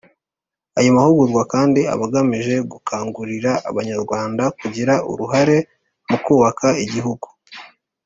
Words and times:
ayo 0.77 0.89
mahugurwa 0.97 1.41
kandi 1.53 1.81
aba 1.93 2.05
agamije 2.09 2.55
gukangurira 2.71 3.51
abanyarwanda 3.69 4.43
kugira 4.59 4.93
uruhare 5.11 5.57
mu 6.09 6.17
kubaka 6.25 6.67
igihugu 6.85 7.27